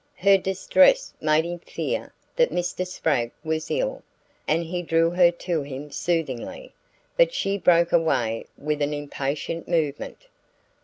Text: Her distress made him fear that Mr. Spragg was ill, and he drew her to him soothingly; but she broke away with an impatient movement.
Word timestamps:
Her 0.17 0.35
distress 0.35 1.13
made 1.21 1.45
him 1.45 1.59
fear 1.59 2.11
that 2.35 2.49
Mr. 2.49 2.87
Spragg 2.87 3.29
was 3.43 3.69
ill, 3.69 4.01
and 4.47 4.63
he 4.63 4.81
drew 4.81 5.11
her 5.11 5.29
to 5.29 5.61
him 5.61 5.91
soothingly; 5.91 6.73
but 7.17 7.35
she 7.35 7.55
broke 7.59 7.91
away 7.91 8.47
with 8.57 8.81
an 8.81 8.95
impatient 8.95 9.67
movement. 9.67 10.25